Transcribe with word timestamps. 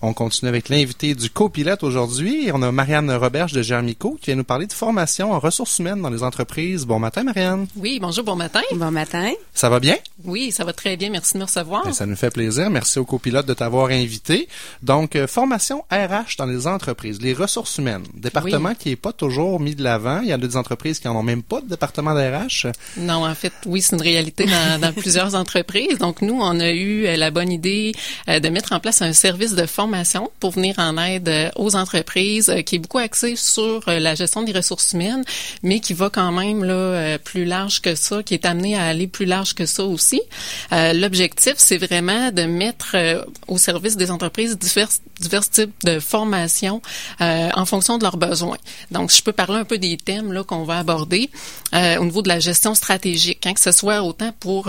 On 0.00 0.12
continue 0.12 0.48
avec 0.48 0.68
l'invité 0.68 1.14
du 1.14 1.28
copilote 1.28 1.82
aujourd'hui. 1.82 2.50
On 2.54 2.62
a 2.62 2.70
Marianne 2.70 3.10
Roberge 3.10 3.52
de 3.52 3.62
Germico 3.62 4.16
qui 4.20 4.26
vient 4.26 4.36
nous 4.36 4.44
parler 4.44 4.66
de 4.66 4.72
formation 4.72 5.32
en 5.32 5.40
ressources 5.40 5.80
humaines 5.80 6.00
dans 6.00 6.10
les 6.10 6.22
entreprises. 6.22 6.86
Bon 6.86 7.00
matin, 7.00 7.24
Marianne. 7.24 7.66
Oui, 7.74 7.98
bonjour, 8.00 8.22
bon 8.22 8.36
matin. 8.36 8.60
Bon 8.76 8.92
matin. 8.92 9.32
Ça 9.52 9.68
va 9.68 9.80
bien? 9.80 9.96
Oui, 10.24 10.52
ça 10.52 10.64
va 10.64 10.72
très 10.72 10.96
bien. 10.96 11.10
Merci 11.10 11.34
de 11.34 11.38
me 11.38 11.44
recevoir. 11.44 11.84
Ben, 11.84 11.92
ça 11.92 12.06
nous 12.06 12.14
fait 12.14 12.30
plaisir. 12.30 12.70
Merci 12.70 13.00
au 13.00 13.04
copilote 13.04 13.46
de 13.46 13.54
t'avoir 13.54 13.88
invité. 13.88 14.48
Donc, 14.84 15.16
euh, 15.16 15.26
formation 15.26 15.84
RH 15.90 16.36
dans 16.38 16.46
les 16.46 16.68
entreprises, 16.68 17.20
les 17.20 17.34
ressources 17.34 17.78
humaines. 17.78 18.04
Département 18.14 18.74
qui 18.74 18.90
est 18.90 18.96
pas 18.96 19.12
toujours 19.12 19.58
mis 19.58 19.74
de 19.74 19.82
l'avant. 19.82 20.20
Il 20.20 20.28
y 20.28 20.32
a 20.32 20.38
des 20.38 20.56
entreprises 20.56 21.00
qui 21.00 21.08
en 21.08 21.16
ont 21.16 21.24
même 21.24 21.42
pas 21.42 21.60
de 21.60 21.68
département 21.68 22.14
d'RH. 22.14 22.68
Non, 22.98 23.26
en 23.26 23.34
fait, 23.34 23.52
oui, 23.66 23.82
c'est 23.82 23.96
une 23.96 24.02
réalité 24.02 24.46
dans, 24.46 24.80
dans 24.80 24.92
plusieurs 24.92 25.34
entreprises. 25.34 25.98
Donc, 25.98 26.22
nous, 26.22 26.38
on 26.40 26.60
a 26.60 26.70
eu 26.70 27.06
euh, 27.06 27.16
la 27.16 27.32
bonne 27.32 27.50
idée 27.50 27.92
euh, 28.28 28.38
de 28.38 28.48
mettre 28.48 28.72
en 28.72 28.78
place 28.78 29.02
un 29.02 29.12
service 29.12 29.56
de 29.56 29.66
formation 29.66 29.87
pour 30.40 30.50
venir 30.52 30.74
en 30.78 30.96
aide 30.98 31.28
euh, 31.28 31.50
aux 31.56 31.74
entreprises, 31.74 32.50
euh, 32.50 32.62
qui 32.62 32.76
est 32.76 32.78
beaucoup 32.78 32.98
axé 32.98 33.36
sur 33.36 33.82
euh, 33.88 33.98
la 33.98 34.14
gestion 34.14 34.42
des 34.42 34.52
ressources 34.52 34.92
humaines, 34.92 35.24
mais 35.62 35.80
qui 35.80 35.94
va 35.94 36.10
quand 36.10 36.32
même 36.32 36.64
là 36.64 37.18
plus 37.18 37.44
large 37.44 37.80
que 37.80 37.94
ça, 37.94 38.22
qui 38.22 38.34
est 38.34 38.44
amené 38.44 38.76
à 38.76 38.84
aller 38.84 39.06
plus 39.06 39.24
large 39.24 39.54
que 39.54 39.66
ça 39.66 39.84
aussi. 39.84 40.20
L'objectif, 40.70 41.54
c'est 41.56 41.78
vraiment 41.78 42.30
de 42.30 42.42
mettre 42.42 42.96
au 43.46 43.58
service 43.58 43.96
des 43.96 44.10
entreprises 44.10 44.58
divers, 44.58 45.50
types 45.50 45.72
de 45.84 46.00
formations 46.00 46.80
en 47.20 47.64
fonction 47.64 47.98
de 47.98 48.02
leurs 48.02 48.16
besoins. 48.16 48.58
Donc, 48.90 49.12
je 49.12 49.22
peux 49.22 49.32
parler 49.32 49.58
un 49.58 49.64
peu 49.64 49.78
des 49.78 49.96
thèmes 49.96 50.42
qu'on 50.44 50.64
va 50.64 50.78
aborder 50.78 51.30
au 51.72 52.04
niveau 52.04 52.22
de 52.22 52.28
la 52.28 52.40
gestion 52.40 52.74
stratégique, 52.74 53.46
hein, 53.46 53.54
que 53.54 53.60
ce 53.60 53.72
soit 53.72 54.02
autant 54.02 54.32
pour 54.40 54.68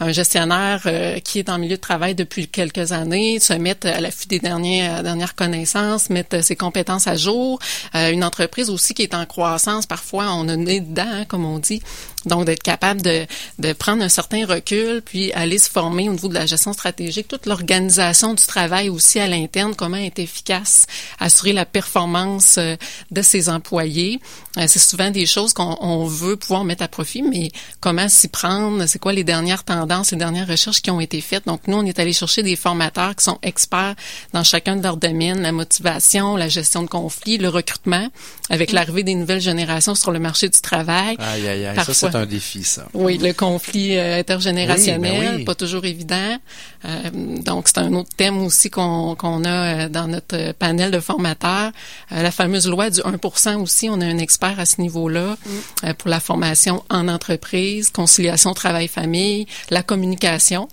un 0.00 0.12
gestionnaire 0.12 0.86
qui 1.24 1.38
est 1.38 1.48
en 1.48 1.58
milieu 1.58 1.76
de 1.76 1.80
travail 1.80 2.14
depuis 2.14 2.48
quelques 2.48 2.92
années, 2.92 3.40
se 3.40 3.52
mettre 3.54 3.86
à 3.86 4.00
l'affût 4.00 4.28
des 4.28 4.40
dernières, 4.58 5.02
dernières 5.02 5.34
connaissances, 5.34 6.10
mettre 6.10 6.42
ses 6.42 6.56
compétences 6.56 7.06
à 7.06 7.16
jour. 7.16 7.58
Euh, 7.94 8.10
une 8.10 8.24
entreprise 8.24 8.70
aussi 8.70 8.94
qui 8.94 9.02
est 9.02 9.14
en 9.14 9.24
croissance, 9.24 9.86
parfois 9.86 10.32
on 10.32 10.48
a 10.48 10.56
nez 10.56 10.80
dedans, 10.80 11.04
hein, 11.08 11.24
comme 11.26 11.44
on 11.44 11.58
dit. 11.58 11.80
Donc, 12.26 12.44
d'être 12.44 12.62
capable 12.62 13.00
de, 13.00 13.26
de 13.58 13.72
prendre 13.72 14.02
un 14.02 14.08
certain 14.08 14.44
recul, 14.44 15.02
puis 15.02 15.32
aller 15.32 15.58
se 15.58 15.70
former 15.70 16.08
au 16.08 16.12
niveau 16.12 16.28
de 16.28 16.34
la 16.34 16.46
gestion 16.46 16.72
stratégique, 16.72 17.28
toute 17.28 17.46
l'organisation 17.46 18.34
du 18.34 18.44
travail 18.44 18.88
aussi 18.88 19.20
à 19.20 19.28
l'interne, 19.28 19.74
comment 19.76 19.96
être 19.96 20.18
efficace, 20.18 20.86
assurer 21.20 21.52
la 21.52 21.64
performance 21.64 22.56
euh, 22.58 22.76
de 23.12 23.22
ses 23.22 23.48
employés. 23.48 24.20
Euh, 24.56 24.64
c'est 24.66 24.80
souvent 24.80 25.10
des 25.10 25.26
choses 25.26 25.52
qu'on 25.52 26.06
veut 26.06 26.36
pouvoir 26.36 26.64
mettre 26.64 26.82
à 26.82 26.88
profit, 26.88 27.22
mais 27.22 27.50
comment 27.80 28.08
s'y 28.08 28.28
prendre, 28.28 28.84
c'est 28.86 28.98
quoi 28.98 29.12
les 29.12 29.24
dernières 29.24 29.64
tendances, 29.64 30.10
les 30.10 30.18
dernières 30.18 30.48
recherches 30.48 30.82
qui 30.82 30.90
ont 30.90 31.00
été 31.00 31.20
faites. 31.20 31.46
Donc, 31.46 31.62
nous, 31.68 31.76
on 31.76 31.86
est 31.86 31.98
allé 32.00 32.12
chercher 32.12 32.42
des 32.42 32.56
formateurs 32.56 33.14
qui 33.14 33.24
sont 33.24 33.38
experts 33.42 33.94
dans 34.32 34.44
chacun 34.48 34.76
de 34.76 34.82
leurs 34.82 34.96
domaines, 34.96 35.42
la 35.42 35.52
motivation, 35.52 36.36
la 36.36 36.48
gestion 36.48 36.82
de 36.82 36.88
conflits, 36.88 37.38
le 37.38 37.48
recrutement, 37.48 38.08
avec 38.50 38.72
l'arrivée 38.72 39.02
des 39.02 39.14
nouvelles 39.14 39.40
générations 39.40 39.94
sur 39.94 40.10
le 40.10 40.18
marché 40.18 40.48
du 40.48 40.60
travail. 40.60 41.16
Aïe, 41.18 41.46
aïe, 41.46 41.66
aïe. 41.66 41.76
ça, 41.76 41.94
c'est 41.94 42.14
un 42.14 42.26
défi, 42.26 42.64
ça. 42.64 42.86
Oui, 42.94 43.18
le 43.18 43.32
conflit 43.32 43.96
euh, 43.96 44.18
intergénérationnel, 44.18 45.38
ben 45.38 45.44
pas 45.44 45.54
toujours 45.54 45.84
évident. 45.84 46.38
Euh, 46.84 47.10
donc, 47.44 47.68
c'est 47.68 47.78
un 47.78 47.92
autre 47.92 48.10
thème 48.16 48.38
aussi 48.42 48.70
qu'on 48.70 49.14
qu'on 49.16 49.44
a 49.44 49.48
euh, 49.48 49.88
dans 49.88 50.08
notre 50.08 50.52
panel 50.52 50.90
de 50.90 51.00
formateurs. 51.00 51.72
la 52.10 52.30
fameuse 52.30 52.68
loi 52.68 52.90
du 52.90 53.00
1 53.02 53.58
aussi, 53.58 53.88
on 53.90 54.00
a 54.00 54.06
un 54.06 54.18
expert 54.18 54.58
à 54.58 54.66
ce 54.66 54.80
niveau-là 54.80 55.36
mm. 55.84 55.92
pour 55.94 56.08
la 56.08 56.20
formation 56.20 56.82
en 56.88 57.08
entreprise, 57.08 57.90
conciliation 57.90 58.54
travail-famille, 58.54 59.46
la 59.70 59.82
communication. 59.82 60.68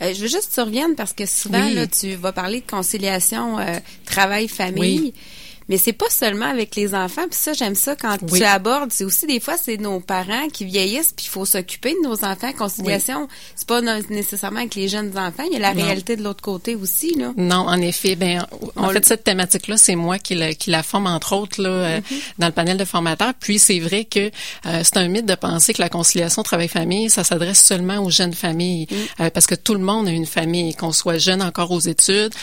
Je 0.00 0.20
veux 0.20 0.28
juste 0.28 0.50
que 0.50 0.54
tu 0.54 0.60
reviennes 0.60 0.94
parce 0.94 1.12
que 1.12 1.26
souvent, 1.26 1.68
là, 1.70 1.86
tu 1.86 2.14
vas 2.14 2.32
parler 2.32 2.60
de 2.60 2.70
conciliation 2.70 3.58
travail-famille. 4.06 5.00
Oui. 5.00 5.14
Mais 5.70 5.78
c'est 5.78 5.92
pas 5.92 6.10
seulement 6.10 6.46
avec 6.46 6.74
les 6.74 6.96
enfants. 6.96 7.22
Puis 7.30 7.38
ça, 7.38 7.52
j'aime 7.52 7.76
ça 7.76 7.94
quand 7.94 8.16
tu 8.26 8.42
abordes. 8.42 8.90
C'est 8.90 9.04
aussi 9.04 9.26
des 9.26 9.38
fois, 9.38 9.54
c'est 9.56 9.76
nos 9.76 10.00
parents 10.00 10.48
qui 10.52 10.64
vieillissent, 10.64 11.12
puis 11.16 11.26
il 11.26 11.30
faut 11.30 11.44
s'occuper 11.44 11.94
de 11.94 12.08
nos 12.08 12.24
enfants. 12.24 12.52
Conciliation, 12.58 13.28
c'est 13.54 13.68
pas 13.68 13.80
nécessairement 13.80 14.58
avec 14.58 14.74
les 14.74 14.88
jeunes 14.88 15.16
enfants. 15.16 15.44
Il 15.46 15.52
y 15.52 15.56
a 15.56 15.60
la 15.60 15.70
réalité 15.70 16.16
de 16.16 16.24
l'autre 16.24 16.42
côté 16.42 16.74
aussi. 16.74 17.14
Là. 17.14 17.32
Non, 17.36 17.68
en 17.68 17.80
effet. 17.80 18.16
Ben, 18.16 18.44
en 18.74 18.88
fait, 18.90 19.04
cette 19.06 19.22
thématique-là, 19.22 19.76
c'est 19.76 19.94
moi 19.94 20.18
qui 20.18 20.34
la, 20.34 20.54
qui 20.54 20.70
la 20.70 20.82
forme 20.82 21.06
entre 21.06 21.34
autres 21.34 21.62
là, 21.62 21.68
euh, 21.68 22.00
mm-hmm. 22.00 22.14
dans 22.38 22.46
le 22.46 22.52
panel 22.52 22.76
de 22.76 22.84
formateurs. 22.84 23.34
Puis 23.38 23.60
c'est 23.60 23.78
vrai 23.78 24.04
que 24.04 24.28
euh, 24.66 24.82
c'est 24.82 24.96
un 24.96 25.06
mythe 25.06 25.26
de 25.26 25.36
penser 25.36 25.72
que 25.72 25.80
la 25.80 25.88
conciliation 25.88 26.42
travail-famille, 26.42 27.10
ça 27.10 27.22
s'adresse 27.22 27.62
seulement 27.62 27.98
aux 27.98 28.10
jeunes 28.10 28.34
familles, 28.34 28.88
mm. 28.90 29.22
euh, 29.22 29.30
parce 29.30 29.46
que 29.46 29.54
tout 29.54 29.74
le 29.74 29.80
monde 29.80 30.08
a 30.08 30.10
une 30.10 30.26
famille, 30.26 30.74
qu'on 30.74 30.90
soit 30.90 31.18
jeune 31.18 31.42
encore 31.42 31.70
aux 31.70 31.80
études, 31.80 32.34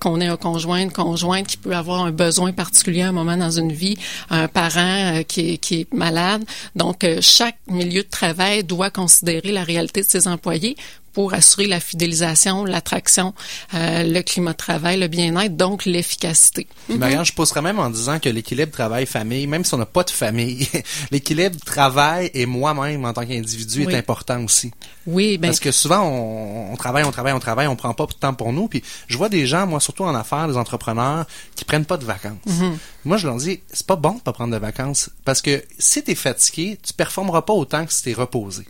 qu'on 0.00 0.20
ait 0.20 0.26
un 0.26 0.36
conjoint, 0.36 0.80
une 0.80 0.92
conjointe 0.92 1.46
qui 1.46 1.56
peut 1.56 1.74
avoir 1.74 2.04
un 2.04 2.10
besoin 2.10 2.52
particulier 2.52 2.73
particulier 2.74 3.02
un 3.02 3.12
moment 3.12 3.36
dans 3.36 3.52
une 3.52 3.72
vie, 3.72 3.96
un 4.30 4.48
parent 4.48 4.80
euh, 5.18 5.22
qui, 5.22 5.52
est, 5.52 5.58
qui 5.58 5.82
est 5.82 5.94
malade. 5.94 6.44
Donc, 6.74 7.04
euh, 7.04 7.18
chaque 7.20 7.58
milieu 7.68 8.02
de 8.02 8.08
travail 8.08 8.64
doit 8.64 8.90
considérer 8.90 9.52
la 9.52 9.62
réalité 9.62 10.00
de 10.00 10.08
ses 10.08 10.26
employés 10.26 10.76
pour 11.14 11.32
assurer 11.32 11.66
la 11.66 11.80
fidélisation, 11.80 12.64
l'attraction, 12.64 13.32
euh, 13.72 14.02
le 14.02 14.20
climat 14.22 14.52
de 14.52 14.56
travail, 14.56 14.98
le 14.98 15.08
bien-être, 15.08 15.56
donc 15.56 15.86
l'efficacité. 15.86 16.66
Mm 16.88 17.14
je 17.24 17.32
poserais 17.32 17.62
même 17.62 17.78
en 17.78 17.90
disant 17.90 18.18
que 18.18 18.28
l'équilibre 18.28 18.72
travail-famille, 18.72 19.46
même 19.46 19.64
si 19.64 19.72
on 19.72 19.78
n'a 19.78 19.86
pas 19.86 20.02
de 20.02 20.10
famille, 20.10 20.68
l'équilibre 21.10 21.56
travail 21.64 22.30
et 22.34 22.44
moi-même 22.44 23.04
en 23.04 23.12
tant 23.12 23.24
qu'individu 23.24 23.84
est 23.84 23.94
important 23.94 24.42
aussi. 24.42 24.72
Oui, 25.06 25.38
ben... 25.38 25.48
Parce 25.48 25.60
que 25.60 25.70
souvent, 25.70 26.02
on, 26.02 26.76
travaille, 26.76 27.04
on 27.04 27.10
travaille, 27.10 27.32
on 27.32 27.40
travaille, 27.40 27.66
on 27.66 27.76
prend 27.76 27.94
pas 27.94 28.06
de 28.06 28.12
temps 28.12 28.34
pour 28.34 28.52
nous. 28.52 28.68
Puis 28.68 28.82
je 29.06 29.16
vois 29.16 29.28
des 29.28 29.46
gens, 29.46 29.66
moi, 29.66 29.80
surtout 29.80 30.04
en 30.04 30.14
affaires, 30.14 30.48
des 30.48 30.56
entrepreneurs, 30.56 31.26
qui 31.54 31.64
prennent 31.64 31.84
pas 31.84 31.96
de 31.96 32.04
vacances. 32.04 32.38
Mhm. 32.46 32.78
Moi, 33.04 33.16
je 33.16 33.26
leur 33.26 33.36
dis, 33.36 33.60
c'est 33.72 33.86
pas 33.86 33.96
bon 33.96 34.14
de 34.14 34.20
pas 34.20 34.32
prendre 34.32 34.52
de 34.52 34.58
vacances. 34.58 35.10
Parce 35.24 35.42
que 35.42 35.62
si 35.78 36.02
tu 36.02 36.12
es 36.12 36.14
fatigué, 36.14 36.78
tu 36.82 36.92
performeras 36.94 37.42
pas 37.42 37.52
autant 37.52 37.84
que 37.84 37.92
si 37.92 38.02
tu 38.02 38.10
es 38.10 38.14
reposé. 38.14 38.64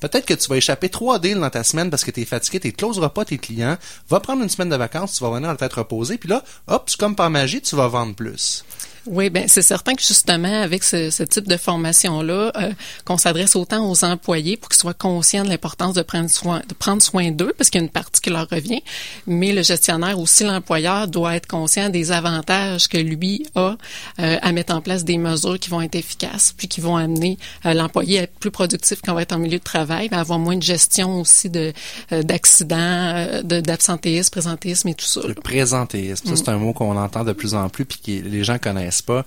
Peut-être 0.00 0.26
que 0.26 0.34
tu 0.34 0.48
vas 0.48 0.56
échapper 0.56 0.88
trois 0.88 1.18
deals 1.18 1.40
dans 1.40 1.50
ta 1.50 1.64
semaine 1.64 1.90
parce 1.90 2.04
que 2.04 2.10
tu 2.10 2.20
es 2.20 2.24
fatigué, 2.24 2.60
tu 2.60 2.68
ne 2.68 2.72
closeras 2.72 3.08
pas 3.10 3.24
tes 3.24 3.38
clients. 3.38 3.76
Va 4.08 4.20
prendre 4.20 4.42
une 4.42 4.48
semaine 4.48 4.68
de 4.68 4.76
vacances, 4.76 5.14
tu 5.14 5.24
vas 5.24 5.30
venir 5.30 5.48
la 5.48 5.56
tête 5.56 5.72
reposée, 5.72 6.18
puis 6.18 6.28
là, 6.28 6.44
hop, 6.66 6.90
comme 6.98 7.16
par 7.16 7.30
magie, 7.30 7.60
tu 7.60 7.76
vas 7.76 7.88
vendre 7.88 8.14
plus. 8.14 8.64
Oui, 9.06 9.30
ben 9.30 9.44
c'est 9.46 9.62
certain 9.62 9.94
que 9.94 10.02
justement 10.02 10.62
avec 10.62 10.82
ce, 10.82 11.22
type 11.22 11.46
de 11.46 11.56
formation 11.56 12.22
là, 12.22 12.52
euh, 12.56 12.72
qu'on 13.04 13.16
s'adresse 13.16 13.54
autant 13.54 13.88
aux 13.88 14.04
employés 14.04 14.56
pour 14.56 14.68
qu'ils 14.68 14.80
soient 14.80 14.94
conscients 14.94 15.44
de 15.44 15.48
l'importance 15.48 15.94
de 15.94 16.02
prendre 16.02 16.28
soin 16.28 16.62
de 16.68 16.74
prendre 16.74 17.00
soin 17.00 17.30
d'eux 17.30 17.52
parce 17.56 17.70
qu'il 17.70 17.80
y 17.80 17.82
a 17.82 17.86
une 17.86 17.92
partie 17.92 18.20
qui 18.20 18.30
leur 18.30 18.48
revient, 18.48 18.82
mais 19.26 19.52
le 19.52 19.62
gestionnaire 19.62 20.18
aussi 20.18 20.44
l'employeur 20.44 21.08
doit 21.08 21.36
être 21.36 21.46
conscient 21.46 21.88
des 21.88 22.10
avantages 22.10 22.88
que 22.88 22.98
lui 22.98 23.46
a 23.54 23.76
euh, 24.18 24.38
à 24.40 24.52
mettre 24.52 24.74
en 24.74 24.80
place 24.80 25.04
des 25.04 25.18
mesures 25.18 25.58
qui 25.58 25.70
vont 25.70 25.82
être 25.82 25.94
efficaces 25.94 26.54
puis 26.56 26.66
qui 26.66 26.80
vont 26.80 26.96
amener 26.96 27.38
euh, 27.64 27.74
l'employé 27.74 28.20
à 28.20 28.22
être 28.22 28.38
plus 28.38 28.50
productif 28.50 29.00
quand 29.04 29.12
on 29.12 29.16
va 29.16 29.22
être 29.22 29.32
en 29.32 29.38
milieu 29.38 29.58
de 29.58 29.64
travail, 29.64 30.08
à 30.10 30.20
avoir 30.20 30.38
moins 30.38 30.56
de 30.56 30.62
gestion 30.62 31.20
aussi 31.20 31.48
de 31.50 31.72
d'accidents, 32.10 33.40
d'absentéisme, 33.42 34.30
présentéisme 34.30 34.88
et 34.88 34.94
tout 34.94 35.04
ça. 35.04 35.20
Le 35.26 35.34
présentéisme, 35.34 36.28
ça 36.28 36.36
c'est 36.36 36.48
un 36.48 36.58
mot 36.58 36.72
qu'on 36.72 36.96
entend 36.96 37.24
de 37.24 37.32
plus 37.32 37.54
en 37.54 37.68
plus 37.68 37.84
puis 37.84 37.98
que 37.98 38.28
les 38.28 38.44
gens 38.44 38.58
connaissent 38.58 38.95
pas. 39.02 39.24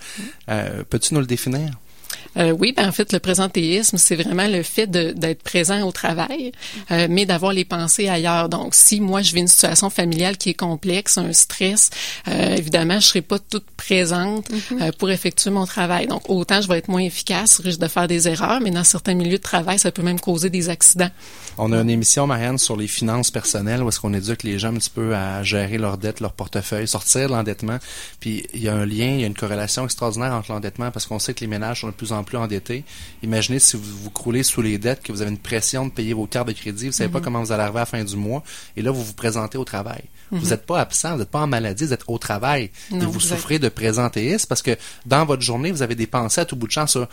Euh, 0.49 0.83
peux-tu 0.89 1.13
nous 1.13 1.19
le 1.19 1.25
définir? 1.25 1.71
Euh, 2.37 2.51
oui, 2.51 2.73
ben 2.75 2.87
en 2.87 2.91
fait, 2.91 3.11
le 3.11 3.19
présentéisme, 3.19 3.97
c'est 3.97 4.15
vraiment 4.15 4.47
le 4.47 4.63
fait 4.63 4.87
d'être 4.87 5.43
présent 5.43 5.81
au 5.81 5.91
travail, 5.91 6.51
euh, 6.91 7.07
mais 7.09 7.25
d'avoir 7.25 7.53
les 7.53 7.65
pensées 7.65 8.07
ailleurs. 8.07 8.49
Donc, 8.49 8.75
si 8.75 9.01
moi, 9.01 9.21
je 9.21 9.33
vis 9.33 9.41
une 9.41 9.47
situation 9.47 9.89
familiale 9.89 10.37
qui 10.37 10.49
est 10.49 10.53
complexe, 10.53 11.17
un 11.17 11.33
stress, 11.33 11.89
euh, 12.27 12.55
évidemment, 12.55 12.99
je 12.99 13.07
serai 13.07 13.21
pas 13.21 13.39
toute 13.39 13.65
présente 13.77 14.49
euh, 14.81 14.91
pour 14.97 15.09
effectuer 15.09 15.49
mon 15.49 15.65
travail. 15.65 16.07
Donc, 16.07 16.29
autant 16.29 16.61
je 16.61 16.67
vais 16.67 16.77
être 16.77 16.87
moins 16.87 17.01
efficace, 17.01 17.59
risque 17.59 17.79
de 17.79 17.87
faire 17.87 18.07
des 18.07 18.27
erreurs, 18.27 18.61
mais 18.61 18.71
dans 18.71 18.83
certains 18.83 19.13
milieux 19.15 19.37
de 19.37 19.43
travail, 19.43 19.79
ça 19.79 19.91
peut 19.91 20.03
même 20.03 20.19
causer 20.19 20.49
des 20.49 20.69
accidents. 20.69 21.09
On 21.57 21.71
a 21.73 21.77
une 21.81 21.89
émission, 21.89 22.25
Marianne, 22.27 22.57
sur 22.57 22.77
les 22.77 22.87
finances 22.87 23.31
personnelles, 23.31 23.83
où 23.83 23.89
est-ce 23.89 23.99
qu'on 23.99 24.13
éduque 24.13 24.43
les 24.43 24.59
gens 24.59 24.69
un 24.69 24.77
petit 24.77 24.89
peu 24.89 25.15
à 25.15 25.43
gérer 25.43 25.77
leurs 25.77 25.97
dettes, 25.97 26.19
leur 26.19 26.33
portefeuille, 26.33 26.87
sortir 26.87 27.27
de 27.27 27.33
l'endettement. 27.33 27.79
Puis, 28.19 28.45
il 28.53 28.63
y 28.63 28.69
a 28.69 28.75
un 28.75 28.85
lien, 28.85 29.07
il 29.07 29.21
y 29.21 29.23
a 29.23 29.27
une 29.27 29.33
corrélation 29.33 29.83
extraordinaire 29.83 30.33
entre 30.33 30.51
l'endettement, 30.51 30.91
parce 30.91 31.05
qu'on 31.05 31.19
sait 31.19 31.33
que 31.33 31.41
les 31.41 31.47
ménages 31.47 31.81
sont 31.81 31.89
plus 31.99 32.13
en 32.13 32.23
plus 32.23 32.37
endettés. 32.37 32.83
Imaginez 33.21 33.59
si 33.59 33.75
vous 33.75 33.83
vous 33.83 34.09
croulez 34.09 34.43
sous 34.43 34.61
les 34.61 34.77
dettes, 34.77 35.03
que 35.03 35.11
vous 35.11 35.21
avez 35.21 35.31
une 35.31 35.37
pression 35.37 35.85
de 35.85 35.91
payer 35.91 36.13
vos 36.13 36.25
cartes 36.25 36.47
de 36.47 36.53
crédit, 36.53 36.87
vous 36.87 36.93
savez 36.93 37.11
pas 37.11 37.19
mhm. 37.19 37.25
comment 37.25 37.43
vous 37.43 37.51
allez 37.51 37.63
arriver 37.63 37.79
à 37.79 37.81
la 37.81 37.85
fin 37.85 38.03
du 38.03 38.15
mois, 38.15 38.41
et 38.77 38.81
là, 38.81 38.91
vous 38.91 39.03
vous 39.03 39.13
présentez 39.13 39.57
au 39.57 39.65
travail. 39.65 40.03
Vous 40.31 40.49
n'êtes 40.49 40.61
mhm. 40.61 40.65
pas 40.65 40.79
absent, 40.79 41.13
vous 41.13 41.19
n'êtes 41.19 41.29
pas 41.29 41.41
en 41.41 41.47
maladie, 41.47 41.85
vous 41.85 41.93
êtes 41.93 42.03
au 42.07 42.17
travail. 42.17 42.69
et 42.91 42.97
vous, 42.99 43.19
souffrez 43.19 43.59
de 43.59 43.67
présentéisme 43.67 44.47
parce 44.47 44.61
que 44.61 44.77
dans 45.05 45.25
votre 45.25 45.41
journée, 45.41 45.71
vous 45.71 45.81
avez 45.81 45.95
des 45.95 46.07
pensées 46.07 46.41
à 46.41 46.45
tout 46.45 46.55
bout 46.55 46.67
de 46.67 46.71
champ 46.71 46.87
sur 46.87 47.07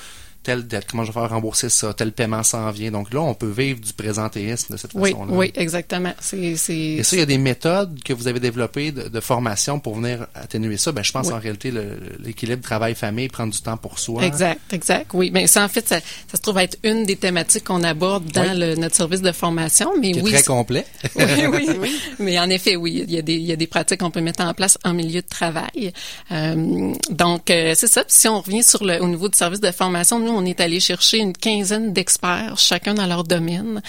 telle 0.46 0.64
dette, 0.64 0.86
comment 0.88 1.02
je 1.02 1.10
vais 1.10 1.18
faire 1.18 1.28
rembourser 1.28 1.68
ça, 1.68 1.92
tel 1.92 2.12
paiement 2.12 2.44
s'en 2.44 2.70
vient. 2.70 2.92
Donc 2.92 3.12
là, 3.12 3.20
on 3.20 3.34
peut 3.34 3.50
vivre 3.50 3.80
du 3.80 3.92
présentéisme 3.92 4.74
de 4.74 4.78
cette 4.78 4.92
façon-là. 4.92 5.32
Oui, 5.32 5.50
exactement. 5.56 6.12
C'est, 6.20 6.38
Et 6.38 7.02
ça, 7.02 7.16
il 7.16 7.18
y 7.18 7.22
a 7.22 7.26
des 7.26 7.36
méthodes 7.36 8.00
que 8.04 8.12
vous 8.12 8.28
avez 8.28 8.38
développées 8.38 8.92
de, 8.92 9.20
formation 9.20 9.80
pour 9.80 9.96
venir 9.96 10.28
atténuer 10.36 10.76
ça. 10.76 10.92
Ben, 10.92 11.02
je 11.02 11.10
pense 11.10 11.32
en 11.32 11.40
réalité 11.40 11.72
l'équilibre 12.20 12.62
travail-famille, 12.62 13.28
prendre 13.28 13.52
du 13.52 13.60
temps 13.60 13.76
pour 13.76 13.98
soi. 13.98 14.22
Exact, 14.22 14.60
exact. 14.72 15.10
Oui, 15.14 15.32
mais 15.34 15.48
ça, 15.48 15.64
en 15.64 15.68
fait, 15.68 15.88
ça, 15.88 15.98
ça 15.98 16.36
se 16.36 16.42
trouve 16.42 16.58
être 16.58 16.78
une 16.84 17.04
des 17.06 17.16
thématiques 17.16 17.64
qu'on 17.64 17.82
aborde 17.82 18.30
dans 18.30 18.56
le, 18.56 18.76
notre 18.76 18.94
service 18.94 19.22
de 19.22 19.32
formation. 19.32 19.90
Mais 20.00 20.12
Qui 20.12 20.20
oui, 20.20 20.32
très 20.32 20.44
complet. 20.44 20.86
oui, 21.16 21.46
oui, 21.50 21.68
oui. 21.80 22.00
Mais 22.20 22.38
en 22.38 22.48
effet, 22.50 22.76
oui, 22.76 23.04
il 23.08 23.12
y 23.12 23.18
a 23.18 23.22
des, 23.22 23.34
il 23.34 23.46
y 23.46 23.52
a 23.52 23.56
des 23.56 23.66
pratiques 23.66 23.98
qu'on 23.98 24.12
peut 24.12 24.20
mettre 24.20 24.44
en 24.44 24.54
place 24.54 24.78
en 24.84 24.94
milieu 24.94 25.22
de 25.22 25.28
travail. 25.28 25.92
Euh, 26.30 26.92
donc, 27.10 27.50
euh, 27.50 27.72
c'est 27.74 27.88
ça. 27.88 28.04
Puis 28.04 28.14
si 28.14 28.28
on 28.28 28.40
revient 28.40 28.62
sur 28.62 28.84
le, 28.84 29.02
au 29.02 29.08
niveau 29.08 29.28
du 29.28 29.36
service 29.36 29.60
de 29.60 29.72
formation, 29.72 30.20
nous, 30.20 30.35
on 30.36 30.44
est 30.44 30.60
allé 30.60 30.80
chercher 30.80 31.18
une 31.18 31.32
quinzaine 31.32 31.92
d'experts, 31.92 32.58
chacun 32.58 32.94
dans 32.94 33.06
leur 33.06 33.24
domaine, 33.24 33.82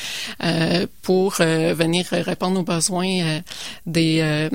euh, 0.43 0.87
pour 1.01 1.35
euh, 1.39 1.73
venir 1.73 2.05
répondre 2.11 2.59
aux 2.59 2.63
besoins 2.63 3.07
euh, 3.07 3.39
des, 3.85 4.49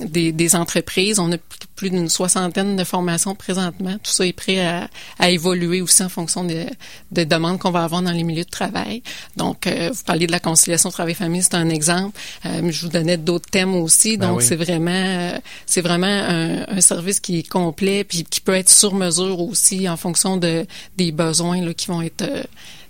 des, 0.00 0.32
des, 0.32 0.56
entreprises. 0.56 1.18
On 1.18 1.32
a 1.32 1.36
plus 1.76 1.90
d'une 1.90 2.08
soixantaine 2.08 2.76
de 2.76 2.84
formations 2.84 3.34
présentement. 3.34 3.94
Tout 4.02 4.10
ça 4.10 4.26
est 4.26 4.32
prêt 4.32 4.64
à, 4.64 4.88
à 5.18 5.30
évoluer 5.30 5.80
aussi 5.80 6.02
en 6.02 6.08
fonction 6.08 6.44
des, 6.44 6.66
des 7.12 7.24
demandes 7.24 7.58
qu'on 7.58 7.70
va 7.70 7.84
avoir 7.84 8.02
dans 8.02 8.12
les 8.12 8.24
milieux 8.24 8.44
de 8.44 8.50
travail. 8.50 9.02
Donc, 9.36 9.66
vous 9.66 10.04
parliez 10.04 10.26
de 10.26 10.32
la 10.32 10.40
conciliation 10.40 10.90
travail-famille, 10.90 11.42
c'est 11.42 11.54
un 11.54 11.68
exemple. 11.68 12.18
je 12.44 12.82
vous 12.82 12.88
donnais 12.88 13.16
d'autres 13.16 13.48
thèmes 13.48 13.74
aussi. 13.74 14.16
Ben 14.16 14.28
Donc, 14.28 14.42
c'est 14.42 14.56
vraiment, 14.56 15.38
c'est 15.66 15.80
vraiment 15.80 16.06
un, 16.06 16.66
un, 16.68 16.80
service 16.80 17.20
qui 17.20 17.38
est 17.38 17.48
complet 17.48 18.04
puis 18.04 18.24
qui 18.24 18.40
peut 18.40 18.54
être 18.54 18.70
sur 18.70 18.94
mesure 18.94 19.40
aussi 19.40 19.88
en 19.88 19.96
fonction 19.96 20.36
de 20.36 20.66
des 20.96 21.12
besoins 21.12 21.37
là, 21.40 21.74
qui 21.74 21.86
vont 21.86 22.02
être 22.02 22.22
euh, 22.22 22.42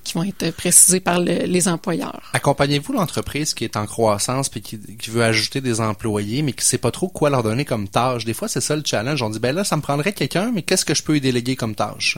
qui 0.04 0.14
vont 0.14 0.24
être 0.24 0.50
précisés 0.52 1.00
par 1.00 1.20
les 1.20 1.68
employeurs. 1.68 2.30
Accompagnez-vous 2.32 2.94
l'entreprise 2.94 3.52
qui 3.52 3.64
est 3.64 3.76
en 3.76 3.84
croissance 3.84 4.48
puis 4.48 4.62
qui, 4.62 4.78
veut 5.10 5.22
ajouter 5.22 5.60
des 5.60 5.82
employés, 5.82 6.40
mais 6.40 6.54
qui 6.54 6.64
sait 6.64 6.78
pas 6.78 6.90
trop 6.90 7.08
quoi 7.08 7.28
leur 7.28 7.42
donner 7.42 7.66
comme 7.66 7.88
tâche? 7.88 8.24
Des 8.24 8.32
fois, 8.32 8.48
c'est 8.48 8.62
ça 8.62 8.74
le 8.74 8.82
challenge. 8.84 9.22
On 9.22 9.28
dit 9.28 9.38
ben 9.38 9.54
là, 9.54 9.64
ça 9.64 9.76
me 9.76 9.82
prendrait 9.82 10.14
quelqu'un, 10.14 10.50
mais 10.54 10.62
qu'est-ce 10.62 10.86
que 10.86 10.94
je 10.94 11.02
peux 11.02 11.16
y 11.16 11.20
déléguer 11.20 11.56
comme 11.56 11.74
tâche? 11.74 12.16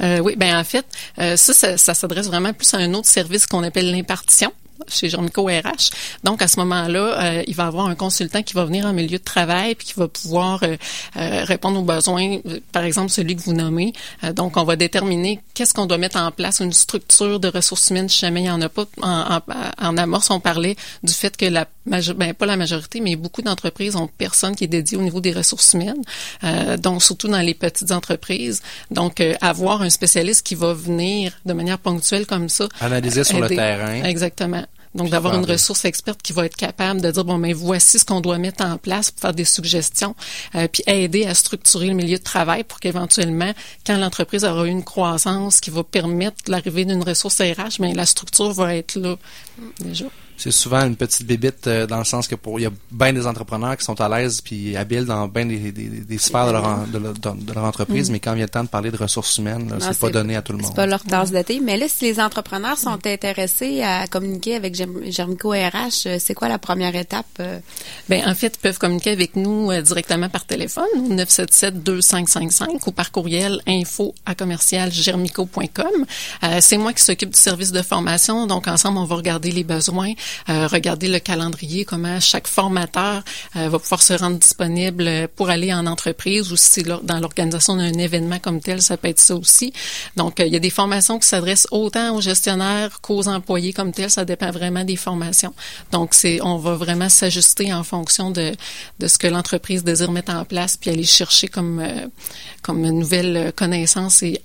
Euh, 0.00 0.20
oui, 0.20 0.36
ben 0.36 0.56
en 0.56 0.64
fait, 0.64 0.86
euh, 1.18 1.36
ça, 1.36 1.52
ça, 1.52 1.76
ça 1.76 1.92
s'adresse 1.92 2.28
vraiment 2.28 2.52
plus 2.52 2.72
à 2.72 2.78
un 2.78 2.94
autre 2.94 3.08
service 3.08 3.46
qu'on 3.46 3.62
appelle 3.62 3.90
l'impartition 3.90 4.52
chez 4.86 5.08
RH. 5.08 5.90
Donc, 6.24 6.42
à 6.42 6.48
ce 6.48 6.58
moment-là, 6.60 7.00
euh, 7.38 7.42
il 7.46 7.54
va 7.54 7.66
avoir 7.66 7.86
un 7.86 7.94
consultant 7.94 8.42
qui 8.42 8.54
va 8.54 8.64
venir 8.64 8.86
en 8.86 8.92
milieu 8.92 9.18
de 9.18 9.24
travail 9.24 9.74
puis 9.74 9.88
qui 9.88 9.94
va 9.94 10.08
pouvoir 10.08 10.62
euh, 10.62 10.76
euh, 11.16 11.44
répondre 11.44 11.80
aux 11.80 11.84
besoins, 11.84 12.38
par 12.72 12.84
exemple 12.84 13.10
celui 13.10 13.36
que 13.36 13.42
vous 13.42 13.52
nommez. 13.52 13.92
donc, 14.34 14.56
on 14.56 14.64
va 14.64 14.76
déterminer 14.76 15.40
qu'est-ce 15.54 15.74
qu'on 15.74 15.86
doit 15.86 15.98
mettre 15.98 16.18
en 16.18 16.30
place, 16.30 16.60
une 16.60 16.72
structure 16.72 17.40
de 17.40 17.48
ressources 17.48 17.90
humaines, 17.90 18.08
si 18.08 18.20
jamais 18.20 18.40
il 18.40 18.44
n'y 18.44 18.50
en 18.50 18.60
a 18.60 18.68
pas. 18.68 18.84
En, 19.02 19.40
en, 19.80 19.96
amorce, 19.96 20.30
on 20.30 20.40
parlait 20.40 20.76
du 21.02 21.12
fait 21.12 21.36
que 21.36 21.46
la 21.46 21.66
ben, 21.86 22.34
pas 22.34 22.44
la 22.44 22.56
majorité, 22.56 23.00
mais 23.00 23.16
beaucoup 23.16 23.40
d'entreprises 23.40 23.96
ont 23.96 24.08
personne 24.08 24.54
qui 24.54 24.64
est 24.64 24.68
dédié 24.68 24.98
au 24.98 25.00
niveau 25.00 25.20
des 25.20 25.32
ressources 25.32 25.72
humaines, 25.72 26.02
donc 26.78 27.02
surtout 27.02 27.28
dans 27.28 27.40
les 27.40 27.54
petites 27.54 27.92
entreprises. 27.92 28.60
Donc, 28.90 29.22
avoir 29.40 29.80
un 29.80 29.88
spécialiste 29.88 30.46
qui 30.46 30.54
va 30.54 30.74
venir 30.74 31.32
de 31.46 31.52
manière 31.54 31.78
ponctuelle 31.78 32.26
comme 32.26 32.50
ça. 32.50 32.68
Analyser 32.80 33.24
sur 33.24 33.40
le 33.40 33.48
terrain. 33.48 34.04
Exactement. 34.04 34.64
Donc, 34.98 35.10
d'avoir 35.10 35.34
une 35.34 35.44
ressource 35.44 35.84
experte 35.84 36.20
qui 36.22 36.32
va 36.32 36.44
être 36.44 36.56
capable 36.56 37.00
de 37.00 37.10
dire, 37.10 37.24
bon, 37.24 37.38
mais 37.38 37.52
voici 37.52 37.98
ce 37.98 38.04
qu'on 38.04 38.20
doit 38.20 38.38
mettre 38.38 38.64
en 38.64 38.76
place 38.78 39.10
pour 39.10 39.20
faire 39.20 39.32
des 39.32 39.44
suggestions, 39.44 40.14
euh, 40.56 40.66
puis 40.66 40.82
aider 40.86 41.24
à 41.24 41.34
structurer 41.34 41.86
le 41.86 41.94
milieu 41.94 42.18
de 42.18 42.22
travail 42.22 42.64
pour 42.64 42.80
qu'éventuellement, 42.80 43.52
quand 43.86 43.96
l'entreprise 43.96 44.44
aura 44.44 44.66
une 44.66 44.82
croissance 44.82 45.60
qui 45.60 45.70
va 45.70 45.84
permettre 45.84 46.36
l'arrivée 46.48 46.84
d'une 46.84 47.02
ressource 47.02 47.40
RH, 47.40 47.80
mais 47.80 47.94
la 47.94 48.06
structure 48.06 48.52
va 48.52 48.74
être 48.74 48.96
là 48.96 49.16
déjà 49.80 50.06
c'est 50.38 50.52
souvent 50.52 50.86
une 50.86 50.94
petite 50.94 51.26
bébite 51.26 51.66
euh, 51.66 51.86
dans 51.86 51.98
le 51.98 52.04
sens 52.04 52.28
que 52.28 52.36
pour 52.36 52.60
il 52.60 52.62
y 52.62 52.66
a 52.66 52.70
bien 52.92 53.12
des 53.12 53.26
entrepreneurs 53.26 53.76
qui 53.76 53.84
sont 53.84 54.00
à 54.00 54.08
l'aise 54.08 54.40
puis 54.40 54.76
habiles 54.76 55.04
dans 55.04 55.26
bien 55.26 55.44
des, 55.44 55.72
des, 55.72 55.88
des 55.88 56.18
sphères 56.18 56.46
de 56.46 56.52
leur, 56.52 57.34
de, 57.34 57.52
leur, 57.52 57.64
entreprise, 57.64 58.08
mm. 58.08 58.12
mais 58.12 58.20
quand 58.20 58.34
il 58.34 58.38
y 58.38 58.42
a 58.42 58.46
le 58.46 58.50
temps 58.50 58.62
de 58.62 58.68
parler 58.68 58.90
de 58.90 58.96
ressources 58.96 59.36
humaines, 59.38 59.74
c'est 59.80 59.98
pas 59.98 60.10
donné 60.10 60.36
à 60.36 60.42
tout 60.42 60.52
le 60.52 60.58
monde. 60.58 60.68
C'est 60.68 60.76
pas 60.76 60.86
leur 60.86 61.02
tasse 61.02 61.32
de 61.32 61.42
thé. 61.42 61.60
Mais 61.60 61.76
là, 61.76 61.86
si 61.88 62.04
les 62.04 62.20
entrepreneurs 62.20 62.78
sont 62.78 63.04
intéressés 63.04 63.82
à 63.82 64.06
communiquer 64.06 64.54
avec 64.54 64.74
Germico 65.10 65.50
RH, 65.50 66.06
euh, 66.06 66.16
c'est 66.20 66.34
quoi 66.34 66.48
la 66.48 66.58
première 66.58 66.94
étape? 66.94 67.26
Euh? 67.40 67.58
Ben 68.08 68.22
en 68.28 68.34
fait, 68.34 68.54
ils 68.56 68.60
peuvent 68.60 68.78
communiquer 68.78 69.10
avec 69.10 69.34
nous 69.34 69.72
directement 69.82 70.28
par 70.28 70.44
téléphone, 70.46 70.86
977-2555 71.10 72.66
ou 72.86 72.92
par 72.92 73.10
courriel 73.10 73.60
info 73.66 74.14
à 74.24 74.34
commercial 74.34 74.92
germico.com. 74.92 76.06
c'est 76.60 76.78
moi 76.78 76.92
qui 76.92 77.02
s'occupe 77.02 77.30
du 77.30 77.40
service 77.40 77.72
de 77.72 77.82
formation, 77.82 78.46
donc 78.46 78.68
ensemble, 78.68 78.98
on 78.98 79.04
va 79.04 79.16
regarder 79.16 79.50
les 79.50 79.64
besoins, 79.64 80.10
euh, 80.10 80.14
regarder 80.48 81.08
le 81.08 81.18
calendrier, 81.18 81.84
comment 81.84 82.20
chaque 82.20 82.46
formateur 82.46 83.22
euh, 83.56 83.68
va 83.68 83.78
pouvoir 83.78 84.02
se 84.02 84.12
rendre 84.12 84.38
disponible 84.38 85.28
pour 85.36 85.50
aller 85.50 85.72
en 85.72 85.86
entreprise 85.86 86.52
ou 86.52 86.56
si 86.56 86.82
dans 86.82 87.20
l'organisation 87.20 87.76
d'un 87.76 87.92
événement 87.92 88.38
comme 88.38 88.60
tel, 88.60 88.82
ça 88.82 88.96
peut 88.96 89.08
être 89.08 89.18
ça 89.18 89.34
aussi. 89.34 89.72
Donc, 90.16 90.40
euh, 90.40 90.46
il 90.46 90.52
y 90.52 90.56
a 90.56 90.60
des 90.60 90.70
formations 90.70 91.18
qui 91.18 91.26
s'adressent 91.26 91.68
autant 91.70 92.16
aux 92.16 92.20
gestionnaires 92.20 93.00
qu'aux 93.00 93.28
employés 93.28 93.72
comme 93.72 93.92
tel. 93.92 94.10
Ça 94.10 94.24
dépend 94.24 94.50
vraiment 94.50 94.84
des 94.84 94.96
formations. 94.96 95.54
Donc, 95.92 96.14
c'est 96.14 96.40
on 96.42 96.58
va 96.58 96.74
vraiment 96.74 97.08
s'ajuster 97.08 97.72
en 97.72 97.84
fonction 97.84 98.30
de, 98.30 98.54
de 98.98 99.06
ce 99.06 99.18
que 99.18 99.26
l'entreprise 99.26 99.84
désire 99.84 100.10
mettre 100.10 100.32
en 100.32 100.44
place 100.44 100.76
puis 100.76 100.90
aller 100.90 101.04
chercher 101.04 101.48
comme, 101.48 101.82
comme 102.62 102.82
nouvelle 102.82 103.52
connaissance 103.54 104.22
et 104.22 104.40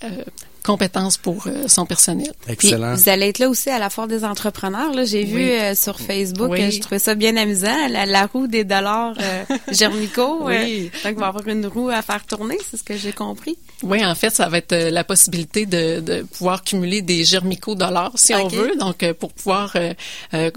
compétences 0.63 1.17
pour 1.17 1.47
euh, 1.47 1.67
son 1.67 1.85
personnel. 1.85 2.31
Excellent. 2.47 2.95
vous 2.95 3.09
allez 3.09 3.27
être 3.27 3.39
là 3.39 3.49
aussi 3.49 3.69
à 3.69 3.79
la 3.79 3.89
Foire 3.89 4.07
des 4.07 4.23
entrepreneurs. 4.23 4.93
Là, 4.93 5.05
j'ai 5.05 5.23
vu 5.23 5.41
euh, 5.41 5.75
sur 5.75 5.99
Facebook, 5.99 6.51
oui. 6.51 6.71
je 6.71 6.79
trouvais 6.79 6.99
ça 6.99 7.15
bien 7.15 7.35
amusant, 7.37 7.87
la, 7.89 8.25
roue 8.25 8.47
des 8.47 8.63
dollars 8.63 9.13
euh, 9.19 9.43
Germico. 9.71 10.39
oui. 10.45 10.89
donc, 11.03 11.13
il 11.13 11.19
va 11.19 11.25
y 11.25 11.29
avoir 11.29 11.47
une 11.47 11.67
roue 11.67 11.89
à 11.89 12.01
faire 12.01 12.25
tourner, 12.25 12.57
c'est 12.69 12.77
ce 12.77 12.83
que 12.83 12.97
j'ai 12.97 13.11
compris. 13.11 13.57
Oui, 13.83 14.03
en 14.03 14.15
fait, 14.15 14.29
ça 14.29 14.47
va 14.47 14.57
être 14.57 14.73
la 14.73 15.03
possibilité 15.03 15.65
de, 15.65 15.99
de 15.99 16.21
pouvoir 16.23 16.63
cumuler 16.63 17.01
des 17.01 17.25
Germico 17.25 17.75
dollars, 17.75 18.13
si 18.15 18.33
on 18.33 18.47
veut, 18.47 18.75
donc 18.79 19.05
pour 19.13 19.33
pouvoir 19.33 19.75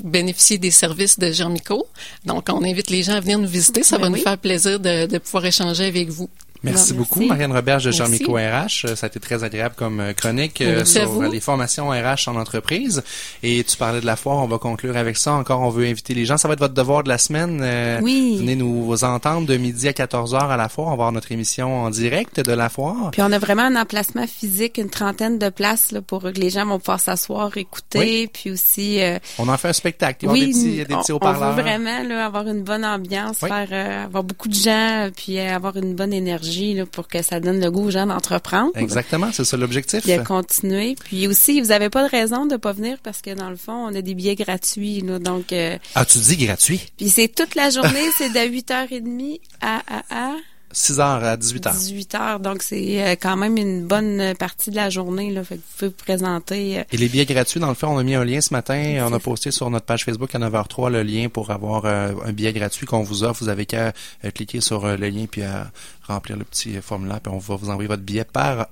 bénéficier 0.05 0.59
des 0.59 0.71
services 0.71 1.19
de 1.19 1.33
Germico. 1.33 1.87
Donc, 2.25 2.47
on 2.51 2.63
invite 2.63 2.91
les 2.91 3.03
gens 3.03 3.15
à 3.15 3.21
venir 3.21 3.39
nous 3.39 3.49
visiter. 3.49 3.83
Ça 3.83 3.97
ben 3.99 4.05
va 4.05 4.09
nous 4.11 4.23
faire 4.23 4.39
plaisir 4.39 4.79
de, 4.79 5.07
de 5.07 5.19
pouvoir 5.19 5.45
échanger 5.47 5.87
avec 5.87 6.09
vous. 6.09 6.29
Merci, 6.67 6.95
beaucoup, 6.95 7.25
Marianne 7.25 7.53
Roberge 7.53 7.85
de 7.85 7.91
Jean-Mico 7.93 8.35
RH. 8.35 8.95
Ça 8.97 9.07
a 9.07 9.07
été 9.07 9.21
très 9.21 9.45
agréable 9.45 9.75
comme 9.77 10.01
euh, 10.01 10.13
chronique 10.13 10.61
euh, 10.61 10.85
sur 10.85 11.23
les 11.23 11.41
formations 11.41 11.91
RH 11.91 12.29
en 12.29 12.37
entreprise. 12.37 13.03
Et 13.43 13.63
tu 13.65 13.77
parlais 13.77 14.01
de 14.01 14.07
la 14.07 14.17
foire, 14.17 14.39
on 14.39 14.47
va 14.47 14.59
conclure 14.59 14.97
avec 14.97 15.17
ça. 15.17 15.33
Encore, 15.33 15.61
on 15.61 15.71
veut 15.71 15.87
inviter 15.87 16.15
les 16.15 16.25
gens. 16.25 16.37
Ça 16.37 16.49
va 16.49 16.55
être 16.55 16.61
votre 16.61 16.75
devoir 16.75 17.05
de 17.05 17.09
la 17.09 17.19
semaine. 17.19 17.61
Euh, 17.63 18.01
oui. 18.03 18.37
Venez 18.39 18.57
nous 18.57 18.93
entendre 19.05 19.47
de 19.47 19.57
midi 19.57 19.89
à 19.89 19.93
14 19.93 20.35
heures 20.35 20.51
à 20.51 20.57
la 20.57 20.69
foire. 20.69 20.89
On 20.89 20.91
va 20.91 20.95
avoir 20.95 21.13
notre 21.13 21.31
émission 21.33 21.85
en 21.85 21.91
direct 21.91 22.41
de 22.41 22.53
la 22.53 22.69
foire. 22.69 23.11
Puis 23.13 23.23
on 23.23 23.33
a 23.33 23.39
vraiment 23.39 23.63
un 23.63 23.77
emplacement 23.77 24.27
physique, 24.27 24.79
une 24.79 24.91
trentaine 24.91 25.39
de 25.39 25.49
places 25.49 25.93
là, 25.93 26.01
pour 26.01 26.23
que 26.23 26.29
les 26.29 26.51
gens 26.51 26.67
vont 26.67 26.79
pouvoir 26.79 27.01
s'asseoir, 27.01 27.57
écouter. 27.57 28.29
Puis 28.33 28.51
aussi... 28.51 29.01
on 29.39 29.49
en 29.49 29.57
fait 29.57 29.69
un 29.69 29.73
spectacle. 29.73 30.25
Il 30.25 30.29
y 30.29 30.33
oui, 30.33 30.47
des 30.47 30.85
petits, 30.85 31.07
des 31.07 31.13
haut-parleurs. 31.13 31.53
On 31.53 31.55
veut 31.55 31.63
vraiment 31.63 32.03
là, 32.03 32.27
avoir 32.27 32.47
une 32.49 32.63
bonne 32.63 32.85
ambiance, 32.85 33.39
faire 33.39 34.05
avoir 34.05 34.25
beaucoup 34.25 34.49
de 34.49 34.55
gens, 34.55 35.11
puis 35.17 35.39
avoir 35.39 35.77
une 35.77 35.95
bonne 35.95 36.13
énergie 36.13 36.56
pour 36.91 37.09
que 37.09 37.23
ça 37.23 37.41
donne 37.41 37.61
le 37.61 37.71
goût 37.71 37.87
aux 37.87 37.91
gens 37.91 38.07
d'entreprendre. 38.07 38.73
Exactement, 38.77 39.31
c'est 39.33 39.45
ça 39.45 39.57
l'objectif. 39.57 40.07
De 40.07 40.23
continuer. 40.25 40.97
Puis 41.05 41.27
aussi, 41.27 41.61
vous 41.61 41.69
n'avez 41.69 41.91
pas 41.91 42.05
de 42.05 42.11
raison 42.11 42.47
de 42.47 42.57
pas 42.57 42.73
venir 42.73 42.99
parce 43.03 43.23
que 43.23 43.35
dans 43.35 43.51
le 43.51 43.57
fond, 43.57 43.73
on 43.73 43.95
a 43.95 44.03
des 44.03 44.15
billets 44.15 44.35
gratuits. 44.37 45.03
donc. 45.03 45.53
Euh, 45.53 45.79
ah, 45.95 46.05
tu 46.05 46.19
dis 46.19 46.37
gratuit? 46.37 46.81
Puis 46.97 47.11
c'est 47.11 47.29
toute 47.29 47.55
la 47.55 47.71
journée, 47.71 48.11
c'est 48.17 48.31
de 48.31 48.39
8h30 48.39 49.41
à 49.61 49.83
à 49.89 50.03
à. 50.11 50.37
6 50.77 50.99
h 50.99 51.25
à 51.25 51.37
18 51.39 51.67
h 51.69 51.73
18 51.73 52.15
h 52.15 52.39
donc 52.43 52.63
c'est 52.63 53.03
euh, 53.03 53.17
quand 53.19 53.39
même 53.39 53.57
une 53.57 53.87
bonne 53.87 54.35
partie 54.39 54.71
de 54.71 54.77
la 54.77 54.91
journée 54.91 55.31
là. 55.31 55.43
Fait 55.43 55.57
que 55.57 55.61
vous 55.61 55.67
pouvez 55.79 55.89
vous 55.89 55.95
présenter. 55.97 56.81
Euh. 56.81 56.85
Et 56.93 56.99
les 56.99 57.09
billets 57.09 57.25
gratuits, 57.25 57.61
dans 57.61 57.71
le 57.71 57.75
fond, 57.75 57.89
on 57.89 57.97
a 57.99 58.03
mis 58.03 58.15
un 58.15 58.27
lien 58.27 58.43
ce 58.43 58.53
matin. 58.53 59.03
On 59.09 59.13
a 59.15 59.19
posté 59.19 59.51
sur 59.51 59.71
notre 59.71 59.87
page 59.87 60.05
Facebook 60.05 60.35
à 60.35 60.39
9h03 60.39 60.91
le 60.91 61.03
lien 61.03 61.31
pour 61.31 61.51
avoir 61.51 61.87
euh, 61.87 62.13
un 62.27 62.33
billet 62.33 62.53
gratuit 62.53 62.85
qu'on 62.85 63.03
vous 63.03 63.25
offre. 63.25 63.43
Vous 63.43 63.49
avez 63.49 63.65
qu'à 63.65 63.95
cliquer 64.35 64.61
sur 64.61 64.87
le 64.87 65.09
lien 65.09 65.25
puis 65.31 65.43
à 65.43 65.71
remplir 66.07 66.37
le 66.37 66.45
petit 66.45 66.75
formulaire 66.83 67.21
puis 67.21 67.33
on 67.33 67.39
va 67.39 67.57
vous 67.57 67.71
envoyer 67.71 67.89
votre 67.89 68.03
billet 68.03 68.25
par 68.25 68.69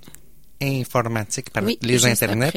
informatique 0.62 1.50
par 1.50 1.62
les 1.82 2.06
internets. 2.06 2.52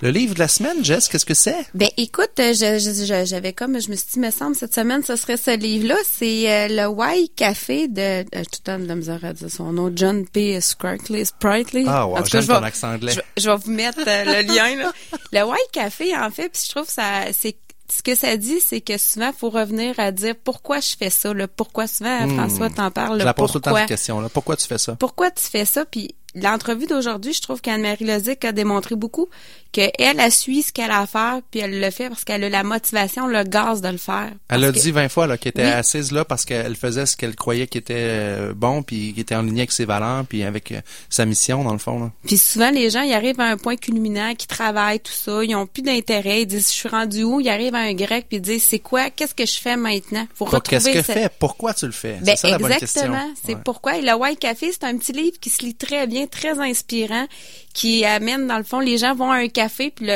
Le 0.00 0.10
livre 0.10 0.34
de 0.34 0.38
la 0.38 0.48
semaine, 0.48 0.84
Jess, 0.84 1.08
qu'est-ce 1.08 1.26
que 1.26 1.34
c'est? 1.34 1.66
Ben 1.74 1.88
écoute, 1.96 2.30
j'avais 2.36 3.52
comme 3.52 3.80
je 3.80 3.90
me 3.90 3.96
suis 3.96 4.06
dit 4.14 4.20
me 4.20 4.30
semble 4.30 4.56
cette 4.56 4.74
semaine 4.74 5.02
ce 5.02 5.16
serait 5.16 5.36
ce 5.36 5.56
livre-là, 5.56 5.96
c'est 6.04 6.50
euh, 6.50 6.68
le 6.68 6.86
Why 6.86 7.30
Café 7.30 7.88
de 7.88 8.00
euh, 8.00 8.22
tout 8.32 8.60
le 8.60 8.64
temps 8.64 8.78
de 8.78 8.86
la 8.86 8.94
misère 8.94 9.24
à 9.24 9.32
dire 9.32 9.50
son 9.50 9.72
nom 9.72 9.90
John 9.94 10.26
P. 10.26 10.60
Sprightly. 10.60 11.26
Sprightly. 11.26 11.84
Ah 11.86 12.06
ouais, 12.06 12.22
ton 12.22 12.62
accent 12.62 12.94
anglais. 12.94 13.12
Je, 13.36 13.50
vais 13.50 13.56
vous 13.56 13.70
mettre 13.70 14.00
euh, 14.06 14.24
le 14.24 14.42
lien 14.46 14.76
là. 14.76 14.92
Le 15.32 15.44
Why 15.44 15.58
Café 15.72 16.16
en 16.16 16.30
fait, 16.30 16.48
puis 16.48 16.62
je 16.64 16.70
trouve 16.70 16.88
ça 16.88 17.24
c'est 17.32 17.56
ce 17.90 18.02
que 18.02 18.14
ça 18.14 18.36
dit, 18.36 18.60
c'est 18.60 18.80
que 18.80 18.96
souvent, 18.98 19.28
il 19.28 19.38
faut 19.38 19.50
revenir 19.50 19.98
à 19.98 20.12
dire 20.12 20.34
pourquoi 20.42 20.80
je 20.80 20.94
fais 20.96 21.10
ça. 21.10 21.34
Là, 21.34 21.48
pourquoi 21.48 21.86
souvent, 21.86 22.26
hmm. 22.26 22.36
François 22.36 22.70
t'en 22.70 22.90
parle. 22.90 23.20
Je 23.20 23.24
la 23.24 23.34
pose 23.34 23.52
tout 23.52 23.58
le 23.58 23.62
temps 23.62 23.76
cette 23.76 23.88
question. 23.88 24.20
Là. 24.20 24.28
Pourquoi 24.28 24.56
tu 24.56 24.66
fais 24.66 24.78
ça? 24.78 24.94
Pourquoi 24.96 25.30
tu 25.30 25.42
fais 25.42 25.64
ça? 25.64 25.84
Puis 25.84 26.14
l'entrevue 26.34 26.86
d'aujourd'hui, 26.86 27.32
je 27.32 27.42
trouve 27.42 27.60
qu'Anne-Marie 27.60 28.04
Lozic 28.04 28.44
a 28.44 28.52
démontré 28.52 28.96
beaucoup 28.96 29.28
qu'elle, 29.72 29.92
elle 29.98 30.32
suit 30.32 30.62
ce 30.62 30.72
qu'elle 30.72 30.90
a 30.90 31.00
à 31.00 31.06
faire, 31.06 31.40
puis 31.50 31.60
elle 31.60 31.80
le 31.80 31.90
fait 31.90 32.08
parce 32.08 32.24
qu'elle 32.24 32.44
a 32.44 32.48
la 32.48 32.62
motivation, 32.62 33.26
le 33.26 33.44
gaz 33.44 33.80
de 33.80 33.88
le 33.88 33.98
faire. 33.98 34.30
Elle 34.48 34.64
a 34.64 34.72
dit 34.72 34.90
20 34.90 35.08
fois 35.08 35.26
là, 35.26 35.38
qu'elle 35.38 35.50
était 35.50 35.62
assise 35.62 36.12
là 36.12 36.24
parce 36.24 36.44
qu'elle 36.44 36.76
faisait 36.76 37.06
ce 37.06 37.16
qu'elle 37.16 37.36
croyait 37.36 37.66
qui 37.66 37.78
était 37.78 37.94
euh, 37.96 38.52
bon, 38.54 38.82
puis 38.82 39.12
qui 39.14 39.20
était 39.20 39.34
en 39.34 39.42
ligne 39.42 39.58
avec 39.58 39.72
ses 39.72 39.84
valeurs, 39.84 40.24
puis 40.26 40.42
avec 40.42 40.72
euh, 40.72 40.80
sa 41.08 41.24
mission, 41.24 41.64
dans 41.64 41.72
le 41.72 41.78
fond. 41.78 41.98
Là. 42.00 42.10
Puis 42.26 42.38
souvent, 42.38 42.70
les 42.70 42.90
gens, 42.90 43.02
ils 43.02 43.12
arrivent 43.12 43.40
à 43.40 43.46
un 43.46 43.56
point 43.56 43.76
culminant, 43.76 44.34
qui 44.34 44.46
travaillent, 44.46 45.00
tout 45.00 45.12
ça, 45.12 45.42
ils 45.44 45.54
ont 45.54 45.66
plus 45.66 45.82
d'intérêt, 45.82 46.42
ils 46.42 46.46
disent, 46.46 46.68
je 46.68 46.74
suis 46.74 46.88
rendu 46.88 47.22
où? 47.22 47.40
Ils 47.40 47.48
arrivent 47.48 47.74
à 47.74 47.80
un 47.80 47.94
grec, 47.94 48.26
puis 48.28 48.38
ils 48.38 48.42
disent, 48.42 48.64
c'est 48.64 48.78
quoi? 48.78 49.10
Qu'est-ce 49.10 49.34
que 49.34 49.46
je 49.46 49.58
fais 49.58 49.76
maintenant? 49.76 50.26
Qu'est-ce 50.64 50.90
que 50.90 51.02
fait? 51.02 51.32
Pourquoi 51.38 51.74
tu 51.74 51.86
le 51.86 51.92
fais? 51.92 52.18
Ben, 52.22 52.36
ça, 52.36 52.48
exactement. 52.48 53.32
C'est 53.44 53.58
pourquoi. 53.58 53.96
Et 53.96 54.02
le 54.02 54.14
White 54.14 54.38
Café, 54.38 54.70
c'est 54.72 54.84
un 54.84 54.96
petit 54.96 55.12
livre 55.12 55.38
qui 55.40 55.50
se 55.50 55.62
lit 55.62 55.74
très 55.74 56.06
bien, 56.06 56.26
très 56.26 56.58
inspirant, 56.58 57.26
qui 57.72 58.04
amène, 58.04 58.46
dans 58.46 58.58
le 58.58 58.64
fond, 58.64 58.80
les 58.80 58.98
gens 58.98 59.14
vont 59.14 59.30
à 59.30 59.36
un 59.36 59.48
café, 59.48 59.59
puis 59.68 60.06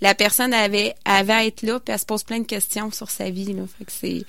la 0.00 0.14
personne 0.14 0.54
avait, 0.54 0.94
avait 1.04 1.32
à 1.32 1.44
être 1.44 1.62
là, 1.62 1.80
puis 1.80 1.92
elle 1.92 1.98
se 1.98 2.06
pose 2.06 2.22
plein 2.22 2.38
de 2.38 2.46
questions 2.46 2.90
sur 2.90 3.10
sa 3.10 3.30
vie. 3.30 3.52
Là. 3.52 3.62
Fait 3.78 3.84
que 3.84 3.92
c'est 3.92 4.24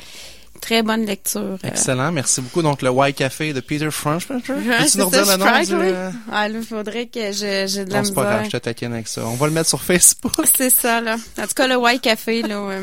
très 0.61 0.83
bonne 0.83 1.05
lecture. 1.05 1.41
Euh. 1.41 1.57
Excellent, 1.67 2.11
merci 2.11 2.41
beaucoup. 2.41 2.61
Donc, 2.61 2.81
le 2.81 2.89
White 2.89 3.17
Café 3.17 3.53
de 3.53 3.59
Peter 3.59 3.91
Franchmacher. 3.91 4.53
Peux-tu 4.53 4.97
nous 4.97 5.05
redire 5.05 5.25
le 5.25 5.37
nom 5.37 5.79
du... 5.79 5.95
Ah, 6.31 6.47
là, 6.47 6.59
il 6.59 6.65
faudrait 6.65 7.07
que 7.07 7.31
je, 7.31 7.65
j'ai 7.67 7.85
de 7.85 7.91
la 7.91 8.01
misère. 8.01 8.05
c'est 8.05 8.13
pas 8.13 8.23
grave, 8.23 8.45
je 8.45 8.49
te 8.49 8.57
taquine 8.57 8.93
avec 8.93 9.07
ça. 9.07 9.25
On 9.25 9.35
va 9.35 9.47
le 9.47 9.53
mettre 9.53 9.69
sur 9.69 9.81
Facebook. 9.81 10.33
C'est 10.57 10.69
ça, 10.69 11.01
là. 11.01 11.17
En 11.37 11.43
tout 11.43 11.53
cas, 11.55 11.67
le 11.67 11.75
White 11.75 12.01
Café, 12.01 12.41
là, 12.41 12.81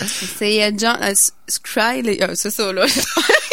c'est 0.38 0.64
euh, 0.64 0.72
John, 0.76 0.96
euh, 1.02 1.14
Scry, 1.46 2.18
c'est 2.34 2.50
ça, 2.50 2.72
là. 2.72 2.84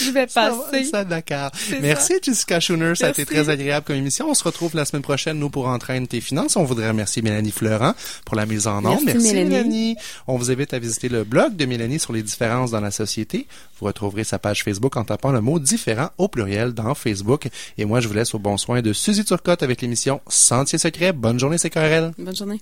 Je 0.00 0.10
vais 0.10 0.26
passer. 0.26 0.84
Ça, 0.84 1.04
d'accord. 1.04 1.50
Merci, 1.80 2.14
Jessica 2.22 2.60
Schooner. 2.60 2.94
Ça 2.94 3.06
a 3.06 3.10
été 3.10 3.24
très 3.24 3.48
agréable 3.48 3.86
comme 3.86 3.96
émission. 3.96 4.28
On 4.28 4.34
se 4.34 4.44
retrouve 4.44 4.74
la 4.74 4.84
semaine 4.84 5.02
prochaine, 5.02 5.38
nous, 5.38 5.50
pour 5.50 5.68
entraîner 5.68 6.06
tes 6.06 6.20
finances. 6.20 6.56
On 6.56 6.64
voudrait 6.64 6.88
remercier 6.88 7.22
Mélanie 7.22 7.50
Fleurant 7.50 7.94
pour 8.24 8.36
la 8.36 8.46
mise 8.46 8.66
en 8.66 8.84
ombre. 8.84 9.00
Merci, 9.04 9.32
Mélanie. 9.32 9.96
On 10.26 10.36
vous 10.36 10.50
invite 10.50 10.74
à 10.74 10.78
visiter 10.78 11.08
le 11.08 11.24
blog 11.24 11.56
de 11.56 11.64
Mélanie 11.64 11.98
sur 11.98 12.12
les 12.12 12.22
différences 12.22 12.70
dans 12.70 12.80
la 12.80 12.90
société. 12.90 13.46
Vous 13.80 13.86
retrouverez 13.86 14.24
sa 14.24 14.38
page 14.38 14.64
Facebook 14.64 14.96
en 14.96 15.04
tapant 15.04 15.32
le 15.32 15.40
mot 15.40 15.58
différent 15.58 16.10
au 16.18 16.28
pluriel 16.28 16.72
dans 16.72 16.94
Facebook. 16.94 17.48
Et 17.76 17.84
moi, 17.84 18.00
je 18.00 18.08
vous 18.08 18.14
laisse 18.14 18.34
au 18.34 18.38
bon 18.38 18.56
soin 18.56 18.82
de 18.82 18.92
Suzy 18.92 19.24
Turcotte 19.24 19.62
avec 19.62 19.80
l'émission 19.80 20.20
Sentier 20.28 20.78
secret. 20.78 21.12
Bonne 21.12 21.38
journée, 21.38 21.58
c'est 21.58 21.70
Bonne 22.18 22.36
journée. 22.36 22.60